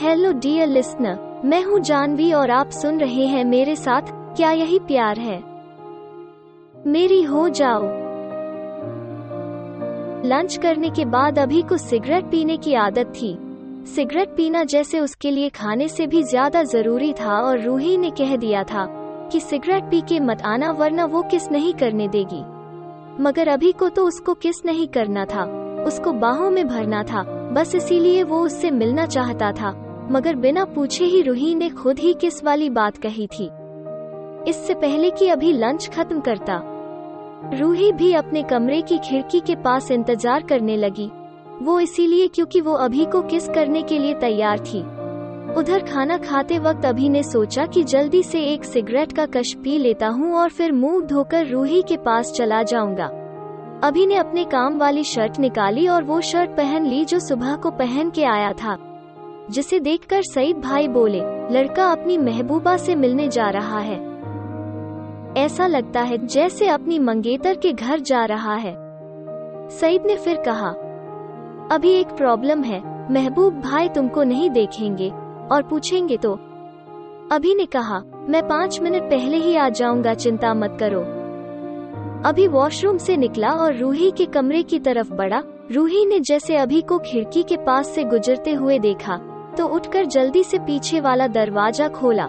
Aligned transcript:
Hello 0.00 0.30
dear 0.32 0.68
listener 0.68 1.42
मैं 1.44 1.62
हूँ 1.62 1.78
जानवी 1.80 2.32
और 2.32 2.50
आप 2.50 2.70
सुन 2.70 3.00
रहे 3.00 3.24
हैं 3.26 3.44
मेरे 3.44 3.74
साथ 3.76 4.02
क्या 4.36 4.50
यही 4.50 4.78
प्यार 4.78 5.18
है? 5.18 5.36
मेरी 6.86 7.22
हो 7.22 7.48
जाओ। 7.48 7.82
लंच 10.24 10.56
करने 10.56 10.90
के 10.90 11.04
बाद 11.06 11.38
अभी 11.38 11.60
को 11.62 11.76
सिगरेट 11.76 12.30
पीने 12.30 12.56
की 12.56 12.74
आदत 12.74 13.12
थी। 13.16 13.36
सिगरेट 13.86 14.28
पीना 14.28 14.62
जैसे 14.64 15.00
उसके 15.00 15.30
लिए 15.30 15.48
खाने 15.48 15.88
से 15.88 16.06
भी 16.06 16.22
ज़्यादा 16.22 16.62
ज़रूरी 16.62 17.12
था 17.12 17.40
और 17.40 17.60
रूही 17.60 17.96
ने 17.96 18.10
कह 18.10 18.34
दिया 18.36 18.64
था 18.64 18.86
कि 19.32 19.40
सिगरेट 19.40 19.90
पी 19.90 20.00
के 20.00 20.20
मत 20.20 20.42
आना 20.44 20.70
वरना 20.70 21.04
वो 21.04 21.22
किस 21.22 21.50
नहीं 21.50 21.74
करने 21.74 22.08
देगी। 22.08 22.42
मगर 23.22 23.48
अभी 23.48 23.72
को 23.72 23.88
तो 23.88 24.06
उसको 24.06 24.34
किस 24.36 24.64
नहीं 24.66 24.88
करना 24.88 25.24
था। 25.24 25.44
उसको 25.84 26.12
बाहों 26.14 26.50
में 26.50 26.66
भरना 26.68 27.02
था। 27.02 27.22
बस 27.52 27.74
इसीलिए 27.74 28.22
वो 28.22 28.42
उससे 28.46 28.70
मिलना 28.70 29.06
चाहता 29.06 29.52
था। 29.52 29.76
मगर 30.10 30.36
बिना 30.36 30.64
पूछे 30.64 31.04
ही 31.04 31.22
रूही 31.22 31.54
ने 31.54 31.68
खुद 31.70 31.98
ही 31.98 32.12
किस 32.14 32.42
वाली 32.44 32.68
बात 32.70 32.96
कही 32.96 33.26
थी। 33.28 33.44
इससे 34.48 34.74
पहले 34.74 35.10
कि 35.10 35.28
अभी 35.28 35.52
लंच 35.52 35.88
खत्म 35.88 36.20
करता, 36.20 36.60
रूही 37.54 37.90
भी 37.92 38.12
अपने 38.12 38.42
कमरे 38.42 38.80
की 38.82 38.98
खिड़की 39.00 39.40
के 39.40 39.54
पास 39.56 39.90
इंतज़ार 39.90 40.42
करने 40.42 40.76
लगी। 40.76 41.10
वो 41.62 41.78
इसीलिए 41.80 42.26
क्योंकि 42.28 42.60
वो 42.60 42.72
अभी 42.74 43.04
को 43.04 43.22
किस 43.22 43.48
करने 43.48 43.82
के 43.82 43.98
लिए 43.98 44.14
तैयार 44.14 44.58
थी। 44.58 44.80
उधर 45.54 45.84
खाना 45.84 46.16
खाते 46.18 46.58
वक्त 46.58 46.84
अभी 46.86 47.08
ने 47.08 47.22
सोचा 47.22 47.66
कि 47.66 47.82
जल्दी 47.84 48.22
से 48.22 48.42
एक 48.44 48.64
सिगरेट 48.64 49.12
का 49.12 49.26
कश 49.26 49.54
पी 49.54 49.78
लेता 49.78 50.08
हूँ 50.08 50.34
और 50.34 50.48
फिर 50.48 50.72
मुँह 50.72 51.00
धोकर 51.06 51.46
रूही 51.46 51.82
के 51.82 51.96
पास 51.96 52.32
चला 52.32 52.62
जाऊँगा। 52.64 53.10
अभी 53.84 54.06
ने 54.06 54.14
अपने 54.16 54.44
काम 54.44 54.78
वाली 54.78 55.04
शर्ट 55.04 55.38
निकाली 55.40 55.88
और 55.88 56.04
वो 56.04 56.20
शर्ट 56.20 56.50
पहन 56.50 56.86
ली 56.86 57.04
जो 57.04 57.18
सुबह 57.18 57.56
को 57.56 57.70
पहन 57.70 58.10
के 58.10 58.24
आया 58.24 58.52
था। 58.52 58.76
जिसे 59.50 59.80
देखकर 59.80 60.22
सईद 60.22 60.56
भाई 60.56 60.88
बोले, 60.88 61.20
लड़का 61.50 61.86
अपनी 61.86 62.18
महबूबा 62.18 62.76
से 62.76 62.94
मिलने 62.94 63.28
जा 63.28 63.50
रहा 63.50 63.78
है। 63.78 64.10
ऐसा 65.36 65.66
लगता 65.66 66.00
है 66.00 66.26
जैसे 66.26 66.68
अपनी 66.68 66.98
मंगेतर 66.98 67.56
के 67.56 67.72
घर 67.72 68.00
जा 68.00 68.24
रहा 68.24 68.54
है। 68.54 68.74
सईद 69.68 70.06
ने 70.06 70.16
फिर 70.16 70.36
कहा, 70.36 70.68
अभी 71.72 71.90
एक 71.90 72.06
प्रॉब्लम 72.06 72.62
है, 72.62 73.12
महबूब 73.12 73.60
भाई 73.60 73.88
तुमको 73.88 74.22
नहीं 74.22 74.50
देखेंगे 74.50 75.12
और 75.52 75.62
पूछेंगे 75.62 76.16
तो? 76.16 76.32
अभी 77.32 77.54
ने 77.54 77.66
कहा, 77.66 78.02
मैं 78.28 78.48
पाँच 78.48 78.80
मिनट 78.80 79.02
पहले 79.02 79.36
ही 79.36 79.56
आ 79.56 79.68
जाऊँगा, 79.68 80.14
चिंता 80.14 80.54
मत 80.54 80.76
करो। 80.80 81.00
अभी 82.28 82.46
वॉशरूम 82.48 82.98
से 82.98 83.16
निकला 83.16 83.50
और 83.50 83.76
रूही 83.76 84.10
के 84.10 84.26
कमरे 84.26 84.62
की 84.62 84.78
तरफ़ 84.78 85.12
बढ़ा। 85.12 85.42
रूही 85.72 86.06
ने 86.06 86.20
जैसे 86.20 86.56
अभी 86.56 86.80
को 86.80 86.98
खिड़की 86.98 87.42
के 87.42 87.56
पास 87.56 87.88
से 87.88 88.04
गुजरते 88.04 88.52
हुए 88.52 88.78
देखा। 88.78 89.20
तो 89.60 89.66
उठकर 89.66 90.04
जल्दी 90.06 90.42
से 90.44 90.58
पीछे 90.58 91.00
वाला 91.00 91.26
दरवाज़ा 91.28 91.88
खोला। 91.90 92.24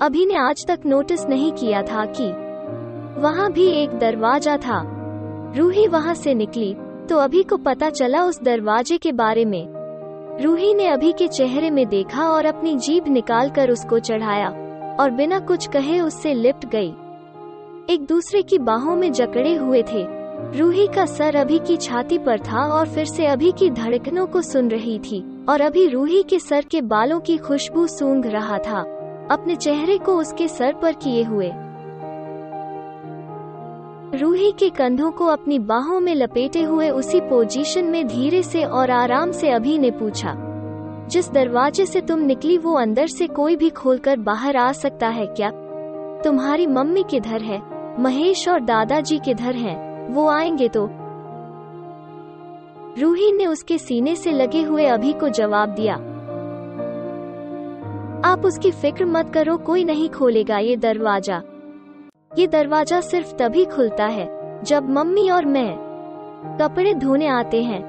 अभी 0.00 0.24
ने 0.26 0.36
आज 0.38 0.64
तक 0.66 0.86
नोटिस 0.86 1.24
नहीं 1.26 1.52
किया 1.52 1.82
था 1.82 2.04
कि 2.10 2.26
वहाँ 3.20 3.50
भी 3.52 3.66
एक 3.72 3.90
दरवाज़ा 3.98 4.56
था। 4.56 4.80
रूही 5.56 5.86
वहाँ 5.86 6.14
से 6.14 6.34
निकली 6.34 6.74
तो 7.08 7.18
अभी 7.18 7.42
को 7.42 7.56
पता 7.58 7.90
चला 7.90 8.24
उस 8.24 8.42
दरवाजे 8.42 8.98
के 8.98 9.12
बारे 9.12 9.44
में। 9.44 9.66
रूही 10.42 10.74
ने 10.74 10.88
अभी 10.88 11.12
के 11.12 11.28
चेहरे 11.28 11.70
में 11.70 11.86
देखा 11.88 12.28
और 12.30 12.46
अपनी 12.46 12.74
जीभ 12.78 13.08
निकाल 13.08 13.50
कर 13.50 13.70
उसको 13.70 13.98
चढ़ाया, 14.00 14.48
और 15.00 15.10
बिना 15.10 15.38
कुछ 15.42 15.68
कहे 15.68 16.00
उससे 16.00 16.34
लिपट 16.34 16.68
गई। 16.68 16.90
एक 17.88 18.06
दूसरे 18.08 18.42
की 18.42 18.58
बाहों 18.60 18.96
में 18.96 19.10
जकड़े 19.12 19.54
हुए 19.54 19.82
थे। 19.84 20.15
रूही 20.54 20.86
का 20.86 21.04
सर 21.06 21.36
अभी 21.36 21.58
की 21.58 21.76
छाती 21.76 22.18
पर 22.18 22.38
था 22.38 22.64
और 22.68 22.88
फिर 22.88 23.04
से 23.04 23.26
अभी 23.26 23.52
की 23.52 23.70
धड़कनों 23.70 24.26
को 24.26 24.42
सुन 24.42 24.68
रही 24.70 24.98
थी, 24.98 25.22
और 25.48 25.60
अभी 25.60 25.86
रूही 25.88 26.22
के 26.22 26.38
सर 26.38 26.64
के 26.64 26.80
बालों 26.82 27.20
की 27.20 27.36
खुशबू 27.36 27.86
सूंघ 27.86 28.26
रहा 28.26 28.58
था, 28.58 28.80
अपने 29.30 29.56
चेहरे 29.56 29.98
को 29.98 30.16
उसके 30.16 30.48
सर 30.48 30.74
पर 30.74 30.92
किए 30.92 31.22
हुए। 31.22 31.50
रूही 34.20 34.50
के 34.52 34.68
कंधों 34.70 35.10
को 35.10 35.26
अपनी 35.26 35.58
बाहों 35.58 36.00
में 36.00 36.14
लपेटे 36.14 36.62
हुए 36.62 36.90
उसी 36.90 37.20
पोजीशन 37.20 37.84
में 37.84 38.06
धीरे 38.08 38.42
से 38.42 38.64
और 38.64 38.90
आराम 38.90 39.32
से 39.32 39.50
अभी 39.50 39.78
ने 39.78 39.90
पूछा, 39.90 40.34
जिस 41.08 41.30
दरवाजे 41.30 41.86
से 41.86 42.00
तुम 42.00 42.20
निकली 42.20 42.58
वो 42.58 42.74
अंदर 42.74 43.06
से 43.06 43.26
कोई 43.26 43.56
भी 43.56 43.70
खोलकर 43.70 44.16
बाहर 44.18 44.56
आ 44.56 44.70
सकता 44.72 45.08
है 45.08 45.26
क्या? 45.26 45.50
तुम्हारी 46.24 46.66
मम्मी 46.66 47.04
किधर 47.10 47.40
है? 47.40 47.60
महेश 48.00 48.48
और 48.48 48.60
दादाजी 48.60 49.18
किधर 49.18 49.54
हैं? 49.54 49.95
वो 50.10 50.28
आएँगे 50.28 50.68
तो। 50.68 50.88
रूही 53.00 53.32
ने 53.32 53.46
उसके 53.46 53.78
सीने 53.78 54.16
से 54.16 54.32
लगे 54.32 54.62
हुए 54.62 54.86
अभी 54.86 55.12
को 55.12 55.28
जवाब 55.28 55.68
दिया। 55.68 55.94
आप 58.24 58.44
उसकी 58.44 58.70
फ़िक्र 58.70 59.04
मत 59.04 59.30
करो, 59.34 59.56
कोई 59.56 59.84
नहीं 59.84 60.08
खोलेगा 60.08 60.58
ये 60.58 60.76
दरवाज़ा। 60.76 61.42
ये 62.38 62.46
दरवाज़ा 62.46 63.00
सिर्फ़ 63.00 63.34
तभी 63.34 63.64
खुलता 63.64 64.06
है, 64.06 64.60
जब 64.62 64.90
मम्मी 64.90 65.30
और 65.30 65.44
मैं 65.44 65.76
कपड़े 66.60 66.94
धोने 66.94 67.26
आते 67.26 67.62
हैं। 67.62 67.82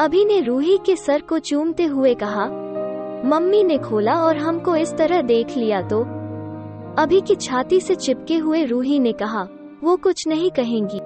अभी 0.00 0.24
ने 0.24 0.40
रूही 0.40 0.78
के 0.86 0.96
सर 0.96 1.20
को 1.20 1.38
चूमते 1.38 1.84
हुए 1.84 2.14
कहा, 2.14 2.46
मम्मी 3.24 3.64
ने 3.64 3.78
खोला 3.78 4.14
और 4.14 4.36
हमको 4.36 4.76
इस 4.76 4.94
तरह 4.96 5.22
देख 5.22 5.56
लिया 5.56 5.82
तो? 5.82 6.02
अभी 6.98 7.20
की 7.20 7.34
छाती 7.34 7.80
से 7.80 7.94
चिपके 7.94 8.36
हुए 8.36 8.64
रूही 8.64 8.98
ने 8.98 9.12
कहा 9.12 9.48
वो 9.84 9.96
कुछ 9.96 10.28
नहीं 10.28 10.50
कहेंगी। 10.50 10.98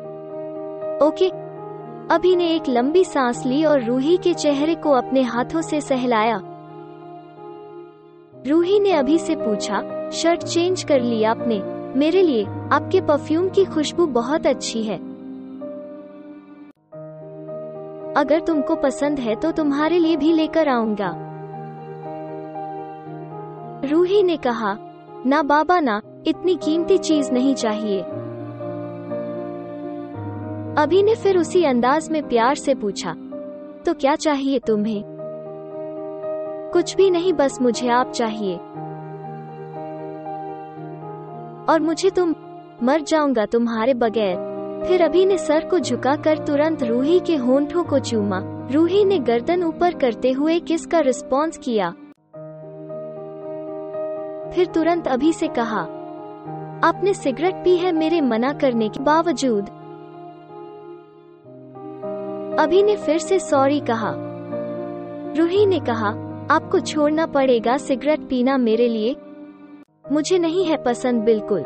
ओके। 1.07 1.29
अभी 2.15 2.37
ने 2.37 2.49
एक 2.51 2.63
लंबी 2.69 3.05
सांस 3.05 3.47
ली 3.47 3.65
और 3.65 3.85
रूही 3.85 4.17
के 4.17 4.35
चेहरे 4.35 4.75
को 4.75 4.91
अपने 4.91 5.23
हाथों 5.23 5.61
से 5.61 5.81
सहलाया। 5.81 6.41
रूही 8.47 8.81
ने 8.81 8.93
अभी 8.93 9.19
से 9.19 9.37
पूछा, 9.37 10.11
शर्ट 10.11 10.43
चेंज 10.43 10.83
कर 10.83 11.01
लिया 11.01 11.31
आपने। 11.31 11.63
मेरे 11.99 12.23
लिए, 12.23 12.45
आपके 12.73 13.01
परफ्यूम 13.01 13.49
की 13.49 13.65
खुशबू 13.65 14.07
बहुत 14.07 14.47
अच्छी 14.47 14.83
है। 14.83 14.97
अगर 18.15 18.41
तुमको 18.41 18.75
पसंद 18.75 19.19
है 19.19 19.35
तो 19.37 19.51
तुम्हारे 19.53 19.99
लिए 19.99 20.17
भी 20.17 20.33
लेकर 20.33 20.69
आऊँगा। 20.69 21.13
रूही 23.85 24.23
ने 24.23 24.37
कहा, 24.37 24.77
ना 25.27 25.43
बाबा 25.43 25.81
ना, 25.81 26.01
इतनी 26.27 26.55
कीमती 26.55 26.99
चीज़ 26.99 27.33
नहीं 27.33 27.55
चाहिए। 27.55 28.05
अभी 30.79 31.03
ने 31.03 31.15
फिर 31.15 31.37
उसी 31.39 31.63
अंदाज 31.65 32.09
में 32.11 32.23
प्यार 32.29 32.55
से 32.55 32.75
पूछा 32.75 33.13
तो 33.87 33.93
क्या 33.95 34.15
चाहिए 34.15 34.59
तुम्हें? 34.59 35.03
कुछ 36.73 36.95
भी 36.97 37.11
नहीं, 37.11 37.33
बस 37.33 37.61
मुझे 37.63 37.89
आप 37.89 38.11
चाहिए। 38.13 38.57
और 41.67 41.81
मुझे 41.81 42.11
तुम 42.11 42.35
मर 42.83 43.01
जाऊँगा 43.01 43.47
तुम्हारे 43.47 43.95
बगैर। 43.95 44.85
फिर 44.87 45.03
अभी 45.03 45.25
ने 45.27 45.39
सर 45.39 45.69
को 45.69 45.79
झुकाकर 45.79 46.39
तुरंत 46.39 46.83
रूही 46.83 47.19
के 47.21 47.37
होंठों 47.37 47.85
को 47.85 47.99
चूमा। 48.01 48.41
रूही 48.73 49.05
ने 49.05 49.19
गर्दन 49.19 49.65
ऊपर 49.65 49.95
करते 49.95 50.33
हुए 50.33 50.59
किसका 50.61 51.01
रिस्पॉन्स 51.01 51.59
किया? 51.59 51.91
फिर 54.51 54.67
तुरंत 54.75 55.09
अभी 55.09 55.33
से 55.33 55.49
कहा, 55.49 55.81
आपने 56.85 57.15
सिगरेट 57.15 57.65
पी 57.65 57.77
है 57.77 57.93
मेरे 57.93 58.21
मना 58.21 58.53
करने 58.53 58.89
के 58.89 59.03
बावजूद। 59.03 59.71
अभी 62.59 62.83
ने 62.83 62.97
फिर 62.97 63.19
से 63.19 63.39
सॉरी 63.39 63.81
कहा। 63.81 64.15
रूही 65.39 65.67
ने 65.67 65.81
कहा, 65.81 66.09
आपको 66.51 66.81
छोड़ना 66.81 67.27
पड़ेगा 67.27 67.77
सिगरेट 67.77 68.21
पीना 68.21 68.57
मेरे 68.57 68.89
लिए। 68.89 69.17
मुझे 70.13 70.39
नहीं 70.39 70.65
है 70.65 70.85
पसंद 70.85 71.23
बिल्कुल। 71.23 71.61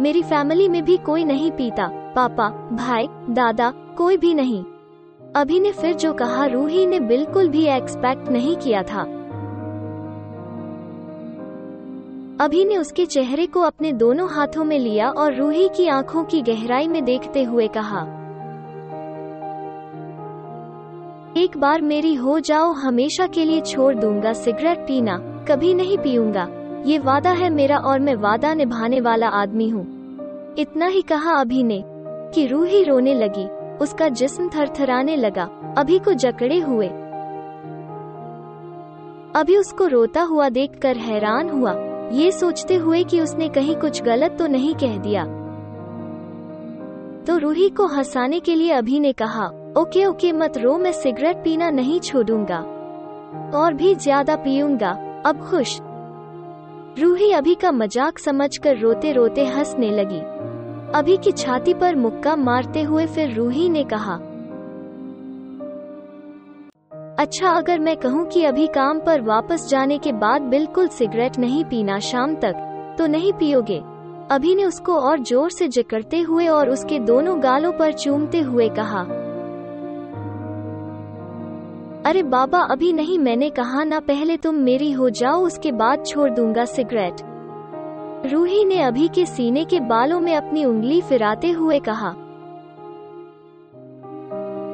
मेरी 0.00 0.22
फैमिली 0.22 0.68
में 0.68 0.84
भी 0.84 0.96
कोई 0.96 1.24
नहीं 1.24 1.50
पीता, 1.50 2.12
पापा, 2.16 2.48
भाई, 2.72 3.08
दादा, 3.30 3.72
कोई 3.98 4.16
भी 4.16 4.34
नहीं। 4.34 4.64
अभी 5.36 5.60
ने 5.60 5.72
फिर 5.72 5.94
जो 5.94 6.12
कहा, 6.12 6.46
रूही 6.46 6.86
ने 6.86 7.00
बिल्कुल 7.00 7.48
भी 7.48 7.66
एक्सपेक्ट 7.66 8.28
नहीं 8.28 8.56
किया 8.56 8.82
था। 8.82 9.02
अभी 12.40 12.64
ने 12.64 12.76
उसके 12.76 13.06
चेहरे 13.06 13.46
को 13.46 13.60
अपने 13.60 13.92
दोनों 13.92 14.28
हाथों 14.30 14.64
में 14.64 14.78
लिया 14.78 15.10
और 15.10 15.34
रूही 15.34 15.68
की 15.68 15.88
आँखों 15.88 16.24
की 16.24 16.42
गहराई 16.42 16.88
में 16.88 17.04
देखते 17.04 17.42
हुए 17.42 17.68
कहा 17.68 18.19
एक 21.36 21.56
बार 21.56 21.80
मेरी 21.80 22.14
हो 22.14 22.38
जाओ, 22.40 22.72
हमेशा 22.72 23.26
के 23.26 23.44
लिए 23.44 23.60
छोड़ 23.60 23.94
दूँगा, 23.94 24.32
सिगरेट 24.32 24.78
पीना, 24.78 25.44
कभी 25.48 25.74
नहीं 25.74 25.98
पीऊँगा। 25.98 26.48
ये 26.86 26.98
वादा 26.98 27.30
है 27.30 27.50
मेरा 27.50 27.76
और 27.78 27.98
मैं 27.98 28.14
वादा 28.14 28.54
निभाने 28.54 29.00
वाला 29.00 29.28
आदमी 29.28 29.68
हूँ। 29.68 29.84
इतना 30.58 30.86
ही 30.86 31.02
कहा 31.02 31.32
अभी 31.32 31.62
ने, 31.62 31.84
कि 32.34 32.46
रूही 32.46 32.82
रोने 32.84 33.14
लगी, 33.14 33.46
उसका 33.76 34.08
जिस्म 34.08 34.48
थरथराने 34.48 35.16
लगा, 35.16 35.48
अभी 35.78 35.98
को 35.98 36.12
जकड़े 36.12 36.58
हुए। 36.58 36.88
अभी 39.34 39.56
उसको 39.56 39.86
रोता 39.86 40.22
हुआ 40.22 40.48
देखकर 40.48 40.96
हैरान 40.96 41.50
हुआ, 41.50 41.74
ये 42.12 42.32
सोचते 42.32 42.74
हुए 42.74 43.04
कि 43.04 43.20
उसने 43.20 43.48
कहीं 43.48 43.76
कुछ 43.76 44.02
गलत 44.02 44.36
तो 44.38 44.46
नहीं 44.46 44.74
कह 44.74 44.98
दिया। 44.98 45.24
तो 47.24 47.38
रूही 47.38 47.68
को 47.68 47.86
हंसाने 47.86 48.40
के 48.40 48.54
लिए 48.54 48.72
अभी 48.72 49.00
ने 49.00 49.12
कहा 49.12 49.50
ओके 49.78 50.04
ओके 50.04 50.30
मत 50.32 50.56
रो, 50.58 50.76
मैं 50.78 50.92
सिगरेट 50.92 51.36
पीना 51.36 51.68
नहीं 51.70 51.98
छोड़ूँगा। 52.00 52.58
और 53.54 53.74
भी 53.74 53.94
ज़्यादा 53.94 54.36
पीऊँगा, 54.36 54.90
अब 55.26 55.44
खुश। 55.50 55.78
रूही 56.98 57.30
अभी 57.32 57.54
का 57.54 57.70
मज़ाक 57.72 58.18
समझकर 58.18 58.76
रोते 58.76 59.12
रोते 59.12 59.44
हंसने 59.46 59.90
लगी। 59.90 60.18
अभी 60.94 61.16
की 61.16 61.32
छाती 61.32 61.74
पर 61.74 61.96
मुक्का 61.96 62.34
मारते 62.36 62.82
हुए 62.82 63.06
फिर 63.06 63.34
रूही 63.34 63.68
ने 63.68 63.84
कहा 63.84 64.14
अच्छा 67.18 67.50
अगर 67.50 67.78
मैं 67.78 67.96
कहूँ 67.96 68.26
कि 68.26 68.44
अभी 68.44 68.66
काम 68.66 69.00
पर 69.00 69.20
वापस 69.20 69.68
जाने 69.68 69.98
के 69.98 70.12
बाद 70.12 70.42
बिल्कुल 70.50 70.88
सिगरेट 70.88 71.38
नहीं 71.38 71.64
पीना 71.64 71.98
शाम 72.00 72.34
तक 72.34 72.66
तो 72.98 73.06
नहीं 73.06 73.32
पियोगे? 73.32 73.80
अभी 74.30 74.54
ने 74.54 74.64
उसको 74.64 74.98
और 75.00 75.20
ज़ोर 75.20 75.50
से 75.50 75.68
जकड़ते 75.68 76.20
हुए 76.20 76.46
और 76.48 76.70
उसके 76.70 76.98
दोनों 76.98 77.42
गालों 77.42 77.72
पर 77.72 77.92
चूमते 77.94 78.40
हुए 78.40 78.68
कहा 78.68 79.06
अरे 82.06 82.22
बाबा, 82.22 82.58
अभी 82.58 82.92
नहीं, 82.92 83.18
मैंने 83.18 83.50
कहा 83.50 83.84
ना, 83.84 83.98
पहले 84.00 84.36
तुम 84.36 84.54
मेरी 84.54 84.92
हो 84.92 85.10
जाओ, 85.10 85.40
उसके 85.42 85.72
बाद 85.72 86.04
छोड़ 86.06 86.30
दूँगा 86.30 86.64
सिगरेट। 86.64 87.16
रूही 88.32 88.64
ने 88.64 88.80
अभी 88.82 89.08
के 89.08 89.26
सीने 89.26 89.64
के 89.64 89.80
बालों 89.80 90.20
में 90.20 90.34
अपनी 90.36 90.64
उंगली 90.64 91.00
फिराते 91.02 91.50
हुए 91.50 91.78
कहा, 91.78 92.08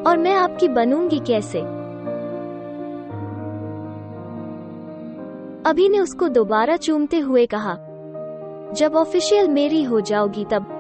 और 0.07 0.19
मैं 0.19 0.35
आपकी 0.35 0.69
बनूँगी 0.69 1.19
कैसे? 1.19 1.61
अभी 5.71 5.89
ने 5.89 6.01
उसको 6.01 6.29
दोबारा 6.29 6.77
चूमते 6.77 7.19
हुए 7.19 7.47
कहा, 7.47 7.77
जब 8.73 8.97
ऑफिशियल 8.97 9.49
मेरी 9.49 9.83
हो 9.83 10.01
जाओगी 10.01 10.45
तब। 10.45 10.73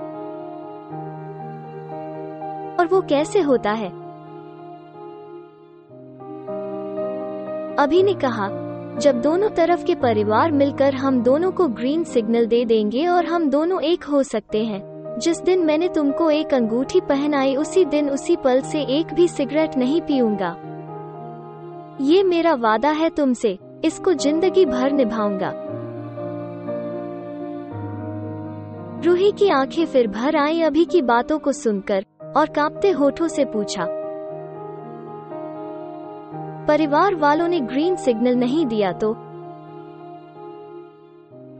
और 2.80 2.86
वो 2.86 3.00
कैसे 3.00 3.40
होता 3.40 3.70
है? 3.72 4.05
अभी 7.78 8.02
ने 8.02 8.14
कहा, 8.14 8.48
जब 8.98 9.20
दोनों 9.20 9.48
तरफ़ 9.50 9.84
के 9.84 9.94
परिवार 9.94 10.52
मिलकर 10.52 10.94
हम 10.94 11.22
दोनों 11.22 11.50
को 11.52 11.66
ग्रीन 11.68 12.04
सिग्नल 12.04 12.46
दे 12.46 12.64
देंगे 12.64 13.06
और 13.06 13.24
हम 13.24 13.50
दोनों 13.50 13.80
एक 13.80 14.04
हो 14.04 14.22
सकते 14.22 14.64
हैं, 14.64 15.18
जिस 15.18 15.40
दिन 15.40 15.64
मैंने 15.64 15.88
तुमको 15.88 16.30
एक 16.30 16.54
अंगूठी 16.54 17.00
पहनाई, 17.00 17.56
उसी 17.56 17.84
दिन 17.84 18.10
उसी 18.10 18.36
पल 18.36 18.60
से 18.60 18.82
एक 18.82 19.12
भी 19.14 19.28
सिगरेट 19.28 19.76
नहीं 19.76 20.00
पीऊँगा। 20.00 20.56
ये 22.00 22.22
मेरा 22.22 22.54
वादा 22.54 22.90
है 22.90 23.10
तुमसे, 23.10 23.58
इसको 23.84 24.12
ज़िंदगी 24.12 24.64
भर 24.64 24.92
निभाऊँगा। 24.92 25.52
रूही 29.04 29.32
की 29.32 29.48
आँखें 29.48 29.86
फिर 29.86 30.06
भर 30.06 30.36
आई, 30.36 30.60
अभी 30.60 30.84
की 30.84 31.02
बातों 31.02 31.38
को 31.38 31.52
सुनकर, 31.52 32.04
और 32.36 32.46
कांपते 32.46 32.90
होठों 32.90 33.28
से 33.28 33.44
पूछा 33.44 33.86
परिवार 36.68 37.14
वालों 37.14 37.48
ने 37.48 37.60
ग्रीन 37.60 37.96
सिग्नल 37.96 38.36
नहीं 38.36 38.66
दिया 38.66 38.92
तो। 38.92 39.12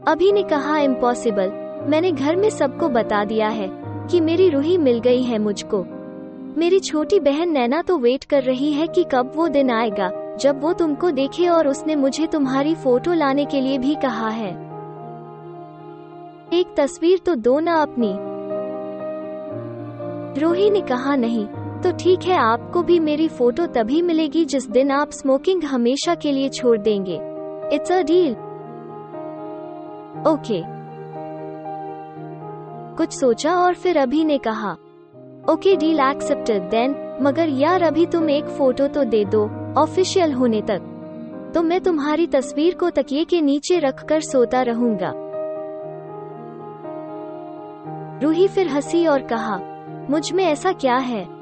अभी 0.07 0.31
ने 0.31 0.43
कहा 0.43 0.77
इम्पॉसिबल 0.77 1.51
मैंने 1.87 2.11
घर 2.11 2.35
में 2.35 2.49
सबको 2.49 2.89
बता 2.89 3.23
दिया 3.25 3.47
है 3.49 3.69
कि 4.11 4.19
मेरी 4.21 4.49
रूही 4.49 4.77
मिल 4.77 4.99
गई 4.99 5.23
है 5.23 5.39
मुझको। 5.39 5.83
मेरी 6.57 6.79
छोटी 6.79 7.19
बहन 7.19 7.51
नैना 7.51 7.81
तो 7.81 7.97
वेट 7.97 8.23
कर 8.23 8.43
रही 8.43 8.71
है 8.71 8.87
कि 8.87 9.03
कब 9.11 9.31
वो 9.35 9.47
दिन 9.47 9.71
आएगा, 9.71 10.11
जब 10.39 10.61
वो 10.61 10.73
तुमको 10.73 11.11
देखे 11.11 11.47
और 11.47 11.67
उसने 11.67 11.95
मुझे 11.95 12.27
तुम्हारी 12.27 12.73
फ़ोटो 12.75 13.13
लाने 13.13 13.45
के 13.45 13.61
लिए 13.61 13.77
भी 13.77 13.95
कहा 13.95 14.29
है। 14.29 14.49
एक 16.53 16.73
तस्वीर 16.77 17.19
तो 17.25 17.35
दो 17.35 17.59
ना 17.59 17.81
अपनी। 17.81 18.13
रोही 20.41 20.69
ने 20.69 20.81
कहा, 20.81 21.15
नहीं 21.15 21.47
तो 21.77 21.91
ठीक 21.93 22.23
है, 22.23 22.37
आपको 22.37 22.81
भी 22.83 22.99
मेरी 22.99 23.27
फ़ोटो 23.27 23.65
तभी 23.65 24.01
मिलेगी 24.01 24.43
जिस 24.45 24.69
दिन 24.69 24.91
आप 24.91 25.11
स्मोकिंग 25.11 25.63
हमेशा 25.63 26.15
के 26.15 26.31
लिए 26.31 26.49
छोड़ 26.49 26.77
देंगे। 26.77 27.19
इट्स 27.75 27.91
अ 27.91 28.01
डील 28.01 28.33
ओके 30.31 30.61
कुछ 32.97 33.13
सोचा 33.13 33.55
और 33.55 33.73
फिर 33.73 33.97
अभी 33.97 34.23
ने 34.25 34.37
कहा। 34.37 34.71
ओके 35.53 35.75
डील 35.75 35.99
एक्सेप्टेड 35.99 36.69
देन 36.69 36.95
मगर 37.21 37.49
यार 37.49 37.81
अभी 37.81 38.05
तुम 38.05 38.29
एक 38.29 38.45
फ़ोटो 38.47 38.87
तो 38.87 39.03
दे 39.03 39.23
दो 39.25 39.45
ऑफिशियल 39.77 40.33
होने 40.33 40.61
तक। 40.61 40.81
तो 41.55 41.63
मैं 41.63 41.79
तुम्हारी 41.81 42.27
तस्वीर 42.27 42.75
को 42.75 42.89
तकिए 42.89 43.23
के 43.25 43.41
नीचे 43.41 43.79
रखकर 43.79 44.21
सोता 44.21 44.61
रहूँगा। 44.61 45.13
रूही 48.23 48.47
फिर 48.47 48.67
हँसी 48.67 49.05
और 49.07 49.27
कहा, 49.27 49.59
मुझमें 50.09 50.45
ऐसा 50.45 50.71
क्या 50.73 50.97
है? 50.97 51.36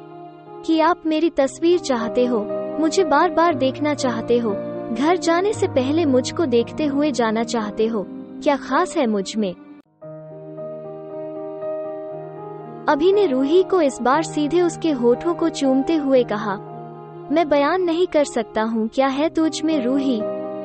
कि 0.65 0.79
आप 0.79 1.01
मेरी 1.05 1.29
तस्वीर 1.29 1.79
चाहते 1.79 2.25
हो, 2.25 2.39
मुझे 2.79 3.03
बार 3.03 3.31
बार 3.31 3.55
देखना 3.55 3.93
चाहते 3.93 4.37
हो। 4.37 4.51
घर 4.93 5.17
जाने 5.17 5.53
से 5.53 5.67
पहले 5.67 6.05
मुझको 6.05 6.45
देखते 6.45 6.85
हुए 6.85 7.11
जाना 7.11 7.43
चाहते 7.43 7.87
हो। 7.87 8.05
क्या 8.43 8.55
खास 8.57 8.97
है 8.97 9.07
मुझमें? 9.07 9.53
अभी 12.89 13.13
ने 13.13 13.25
रूही 13.27 13.63
को 13.63 13.81
इस 13.81 14.01
बार 14.01 14.23
सीधे 14.23 14.61
उसके 14.61 14.91
होठों 14.91 15.33
को 15.33 15.49
चूमते 15.49 15.95
हुए 15.95 16.23
कहा, 16.23 16.55
मैं 17.31 17.47
बयान 17.49 17.81
नहीं 17.81 18.07
कर 18.07 18.23
सकता 18.23 18.61
हूँ, 18.61 18.87
क्या 18.87 19.07
है 19.07 19.29
तुझ 19.29 19.61
में 19.61 19.79
रूही? 19.85 20.21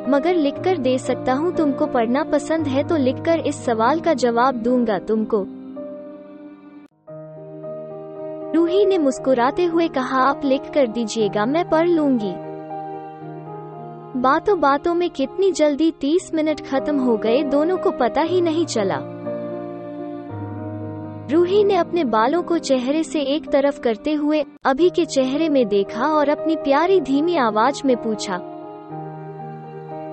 मगर 0.09 0.35
लिखकर 0.35 0.79
दे 0.79 0.99
सकता 0.99 1.33
हूँ, 1.33 1.55
तुमको 1.57 1.87
पढ़ना 1.87 2.25
पसंद 2.25 2.67
है 2.67 2.89
तो 2.89 2.97
लिखकर 2.97 3.39
इस 3.39 3.65
सवाल 3.65 4.01
का 4.01 4.15
जवाब 4.15 4.55
दूँगा 4.55 4.99
तुमको। 4.99 5.47
रूही 8.61 8.85
ने 8.87 8.97
मुस्कुराते 8.99 9.65
हुए 9.65 9.87
कहा, 9.89 10.19
आप 10.21 10.41
लिख 10.45 10.63
कर 10.75 10.87
दीजिएगा, 10.87 11.45
मैं 11.47 11.69
पढ़ 11.69 11.89
लूँगी। 11.89 12.33
बातों 14.21 14.59
बातों 14.61 14.95
में 14.95 15.09
कितनी 15.11 15.51
जल्दी 15.53 15.91
तीस 15.91 16.31
मिनट 16.35 16.61
खत्म 16.61 16.99
हो 16.99 17.17
गए, 17.17 17.43
दोनों 17.45 17.77
को 17.77 17.91
पता 17.91 18.23
ही 18.23 18.41
नहीं 18.41 18.67
चला। 18.67 18.99
रूही 21.31 21.65
ने 21.65 21.75
अपने 21.75 22.05
बालों 22.05 22.43
को 22.43 22.59
चेहरे 22.59 23.03
से 23.05 23.21
एक 23.35 23.51
तरफ़ 23.51 23.81
करते 23.81 24.13
हुए, 24.15 24.45
अभी 24.65 24.91
के 24.91 25.05
चेहरे 25.07 25.49
में 25.49 25.67
देखा 25.69 26.07
और 26.07 26.29
अपनी 26.29 26.57
प्यारी 26.57 27.01
धीमी 27.01 27.37
आवाज़ 27.37 27.83
में 27.85 27.97
पूछा, 27.97 28.41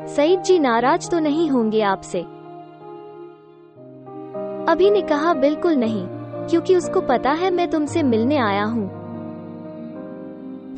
सईद 0.07 0.41
जी, 0.41 0.59
नाराज़ 0.59 1.09
तो 1.09 1.19
नहीं 1.19 1.49
होंगे 1.49 1.81
आपसे? 1.81 2.21
अभी 4.71 4.89
ने 4.89 5.01
कहा, 5.01 5.33
बिल्कुल 5.33 5.75
नहीं। 5.75 6.16
क्योंकि 6.49 6.75
उसको 6.75 7.01
पता 7.01 7.31
है 7.31 7.51
मैं 7.51 7.69
तुमसे 7.69 8.03
मिलने 8.03 8.37
आया 8.37 8.63
हूँ। 8.63 8.87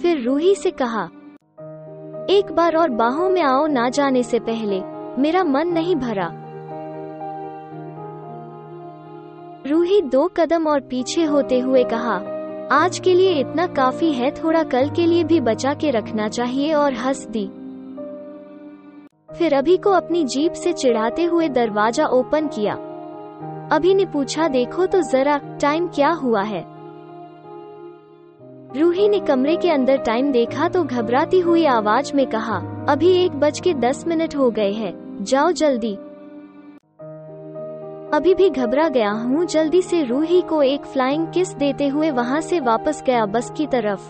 फिर 0.01 0.21
रूही 0.23 0.55
से 0.55 0.71
कहा, 0.71 1.03
एक 2.29 2.51
बार 2.51 2.75
और 2.75 2.89
बाहों 2.89 3.29
में 3.29 3.41
आओ 3.41 3.65
ना 3.67 3.89
जाने 3.89 4.23
से 4.23 4.39
पहले, 4.39 4.81
मेरा 5.21 5.43
मन 5.43 5.67
नहीं 5.67 5.95
भरा 5.95 6.31
रूही 9.67 10.01
दो 10.01 10.27
कदम 10.37 10.67
और 10.67 10.79
पीछे 10.79 11.23
होते 11.23 11.59
हुए 11.59 11.83
कहा, 11.83 12.15
आज 12.71 12.99
के 12.99 13.13
लिए 13.13 13.33
इतना 13.33 13.65
काफ़ी 13.67 14.11
है, 14.13 14.31
थोड़ा 14.33 14.63
कल 14.63 14.89
के 14.89 15.05
लिए 15.05 15.23
भी 15.23 15.39
बचा 15.41 15.73
के 15.73 15.91
रखना 15.91 16.27
चाहिए 16.27 16.73
और 16.73 16.93
हंस 16.93 17.25
दी। 17.27 17.45
फिर 19.37 19.53
अभी 19.53 19.77
को 19.77 19.91
अपनी 19.91 20.23
जीप 20.25 20.53
से 20.53 20.73
चिढ़ाते 20.73 21.23
हुए 21.23 21.49
दरवाज़ा 21.49 22.05
ओपन 22.05 22.47
किया। 22.47 22.77
अभी 23.71 23.93
ने 23.93 24.05
पूछा, 24.05 24.47
देखो 24.47 24.85
तो 24.85 25.01
जरा 25.01 25.37
टाइम 25.61 25.87
क्या 25.87 26.09
हुआ 26.11 26.41
है? 26.41 26.65
रूही 28.75 29.07
ने 29.09 29.19
कमरे 29.19 29.55
के 29.55 29.69
अंदर 29.71 29.97
टाइम 29.97 30.31
देखा 30.31 30.67
तो 30.69 30.83
घबराती 30.83 31.39
हुई 31.39 31.65
आवाज़ 31.65 32.11
में 32.15 32.25
कहा, 32.27 32.57
अभी 32.89 33.11
एक 33.15 33.31
बज 33.31 33.59
के 33.59 33.73
दस 33.73 34.03
मिनट 34.07 34.35
हो 34.35 34.49
गए 34.51 34.71
हैं, 34.71 34.93
जाओ 35.23 35.51
जल्दी। 35.51 35.93
अभी 38.13 38.33
भी 38.33 38.49
घबरा 38.49 38.87
गया 38.89 39.11
हूँ, 39.11 39.45
जल्दी 39.45 39.81
से 39.81 40.03
रूही 40.03 40.41
को 40.41 40.61
एक 40.63 40.85
फ्लाइंग 40.85 41.27
किस 41.27 41.53
देते 41.55 41.87
हुए 41.87 42.09
वहाँ 42.11 42.39
से 42.41 42.59
वापस 42.59 43.03
गया 43.07 43.25
बस 43.25 43.51
की 43.57 43.67
तरफ़। 43.67 44.07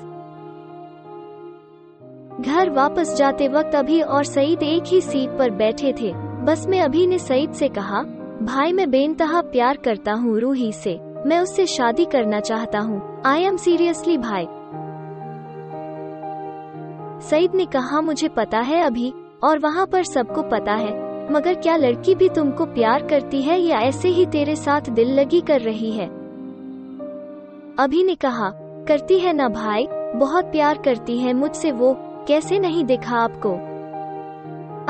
घर 2.42 2.70
वापस 2.70 3.16
जाते 3.16 3.48
वक्त 3.48 3.76
अभी 3.76 4.02
और 4.02 4.24
सईद 4.24 4.64
एक 4.64 4.84
ही 4.88 5.02
सीट 5.02 5.38
पर 5.40 5.50
बैठे 5.54 5.94
थे। 5.94 6.14
बस 6.46 6.66
में 6.68 6.80
अभी 6.82 7.06
ने 7.08 7.20
सईद 7.20 7.54
से 7.54 7.68
कहा 7.70 8.04
भाई 8.44 8.74
मैं 8.74 8.92
बेनतहा 8.92 9.42
प्यार 9.42 9.78
करता 9.78 10.14
हूँ 10.14 10.40
रूही 10.40 10.72
से। 10.72 11.00
मैं 11.26 11.40
उससे 11.40 11.66
शादी 11.66 12.06
करना 12.06 12.40
चाहता 12.40 12.80
हूँ। 12.80 13.22
आई 13.26 13.42
एम 13.42 13.58
सीरियसली 13.58 14.18
भाई। 14.18 14.46
सईद 17.30 17.56
ने 17.56 17.66
कहा, 17.66 18.02
मुझे 18.02 18.28
पता 18.28 18.60
है 18.60 18.82
अभी, 18.82 19.14
और 19.44 19.60
वहाँ 19.60 19.86
पर 19.86 20.04
सबको 20.04 20.42
पता 20.42 20.74
है। 20.74 21.10
मगर 21.32 21.54
क्या 21.54 21.76
लड़की 21.76 22.16
भी 22.16 22.30
तुमको 22.30 22.66
प्यार 22.66 23.08
करती 23.08 23.42
है 23.42 23.60
या 23.60 23.80
ऐसे 23.80 24.10
ही 24.10 24.26
तेरे 24.26 24.56
साथ 24.56 24.82
दिल 24.82 25.20
लगी 25.20 25.42
कर 25.42 25.62
रही 25.62 25.92
है? 25.92 26.08
अभी 27.80 28.04
ने 28.04 28.16
कहा, 28.16 28.52
करती 28.88 29.20
है 29.20 29.34
ना 29.34 29.50
भाई, 29.50 29.88
बहुत 30.16 30.46
प्यार 30.46 30.78
करती 30.78 31.18
है 31.18 31.34
मुझसे 31.34 31.72
वो, 31.72 31.96
कैसे 32.28 32.60
नहीं 32.60 32.86
देखा 32.86 33.16
आपको? 33.16 33.54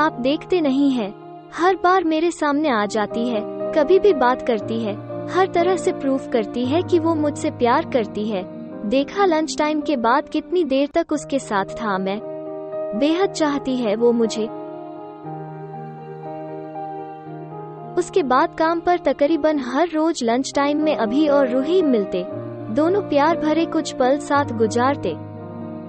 आप 0.04 0.12
देखते 0.20 0.60
नहीं 0.60 0.90
है। 0.90 1.29
हर 1.54 1.76
बार 1.76 2.04
मेरे 2.04 2.30
सामने 2.30 2.68
आ 2.68 2.84
जाती 2.86 3.28
है, 3.28 3.40
कभी 3.72 3.98
भी 3.98 4.12
बात 4.14 4.46
करती 4.46 4.78
है, 4.80 4.94
हर 5.28 5.46
तरह 5.46 5.76
से 5.76 5.92
प्रूफ 5.92 6.28
करती 6.32 6.64
है 6.66 6.82
कि 6.82 6.98
वो 6.98 7.14
मुझसे 7.14 7.50
प्यार 7.50 7.90
करती 7.90 8.28
है। 8.28 8.42
देखा 8.88 9.24
लंच 9.24 9.56
टाइम 9.58 9.80
के 9.80 9.96
बाद 9.96 10.28
कितनी 10.28 10.64
देर 10.64 10.88
तक 10.94 11.12
उसके 11.12 11.38
साथ 11.38 11.64
था 11.64 11.98
मैं। 11.98 12.18
बेहद 12.98 13.30
चाहती 13.30 13.76
है 13.76 13.94
वो 13.96 14.12
मुझे। 14.12 14.44
उसके 17.94 18.22
बाद 18.22 18.54
काम 18.58 18.80
पर 18.80 18.98
तकरीबन 18.98 19.58
हर 19.58 19.88
रोज 19.88 20.24
लंच 20.24 20.52
टाइम 20.54 20.82
में 20.82 20.96
अभी 20.96 21.28
और 21.28 21.48
रूही 21.48 21.82
मिलते। 21.82 22.24
दोनों 22.74 23.02
प्यार 23.02 23.36
भरे 23.36 23.64
कुछ 23.66 23.92
पल 23.92 24.18
साथ 24.18 24.44
गुजारते। 24.44 25.16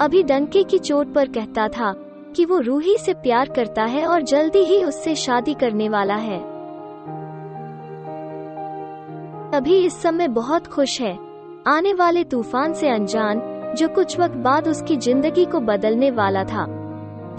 अभी 0.02 0.24
डंके 0.24 0.64
की 0.64 0.78
चोट 0.80 1.14
पर 1.14 1.28
कहता 1.28 1.68
था 1.68 1.94
कि 2.32 2.46
वो 2.46 2.60
रूही 2.60 2.98
से 2.98 3.14
प्यार 3.14 3.50
करता 3.50 3.84
है 3.84 4.06
और 4.06 4.22
जल्दी 4.22 4.64
ही 4.66 4.84
उससे 4.84 5.16
शादी 5.16 5.54
करने 5.54 5.90
वाला 5.90 6.16
है। 6.16 6.40
अभी 9.54 9.78
इस 9.78 10.02
समय 10.02 10.28
बहुत 10.28 10.68
खुश 10.68 11.00
है। 11.02 11.18
आने 11.68 11.94
वाले 11.94 12.24
तूफ़ान 12.24 12.74
से 12.74 12.90
अनजान, 12.90 13.42
जो 13.78 13.88
कुछ 13.88 14.20
वक्त 14.20 14.36
बाद 14.36 14.68
उसकी 14.68 14.98
ज़िंदगी 14.98 15.46
को 15.46 15.60
बदलने 15.60 16.12
वाला 16.12 16.44
था। 16.44 16.66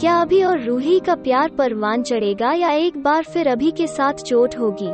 क्या 0.01 0.21
अभी 0.21 0.43
और 0.43 0.61
रूही 0.61 0.99
का 1.01 1.15
प्यार 1.15 1.51
परवान 1.51 2.03
चढ़ेगा 2.03 2.53
या 2.53 2.71
एक 2.71 3.03
बार 3.03 3.25
फिर 3.25 3.49
अभी 3.49 3.71
के 3.71 3.87
साथ 3.87 4.23
चोट 4.23 4.59
होगी? 4.59 4.91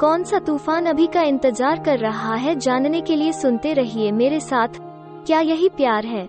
कौन 0.00 0.24
सा 0.24 0.38
तूफ़ान 0.38 0.86
अभी 0.86 1.06
का 1.06 1.22
इंतज़ार 1.22 1.82
कर 1.82 1.98
रहा 1.98 2.34
है, 2.34 2.54
जानने 2.54 3.00
के 3.00 3.16
लिए 3.16 3.32
सुनते 3.32 3.72
रहिए 3.72 4.12
मेरे 4.12 4.40
साथ। 4.40 4.80
क्या 5.26 5.40
यही 5.40 5.68
प्यार 5.68 6.06
है? 6.06 6.28